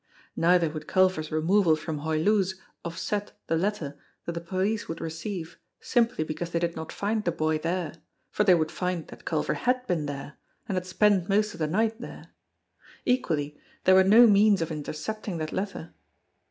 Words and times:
Neither 0.35 0.67
would 0.67 0.87
Culver's 0.87 1.31
removal 1.31 1.75
from 1.75 1.99
Hoy 1.99 2.17
Loo's 2.17 2.59
offset 2.83 3.33
the 3.45 3.55
letter 3.55 3.99
that 4.25 4.31
the 4.31 4.41
police 4.41 4.87
would 4.87 4.99
receive 4.99 5.59
simply 5.79 6.23
because 6.23 6.49
they 6.49 6.57
did 6.57 6.75
not 6.75 6.91
find 6.91 7.23
the 7.23 7.31
boy 7.31 7.59
there, 7.59 7.93
for 8.31 8.43
they 8.43 8.55
would 8.55 8.71
find 8.71 9.07
that 9.09 9.25
Culver 9.25 9.53
had 9.53 9.85
been 9.85 10.07
there, 10.07 10.39
had 10.65 10.87
spent 10.87 11.29
most 11.29 11.53
of 11.53 11.59
the 11.59 11.67
night 11.67 12.01
there. 12.01 12.31
Equally, 13.05 13.59
there 13.83 13.93
were 13.93 14.03
no 14.03 14.25
means 14.25 14.59
of 14.59 14.71
intercepting 14.71 15.37
that 15.37 15.51
letter. 15.53 15.93